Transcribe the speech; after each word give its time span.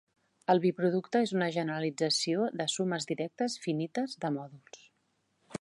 El 0.53 0.61
biproducte 0.61 1.21
és 1.25 1.33
una 1.35 1.49
generalització 1.57 2.49
de 2.63 2.69
sumes 2.79 3.09
directes 3.15 3.61
finites 3.67 4.21
de 4.25 4.37
mòduls. 4.41 4.87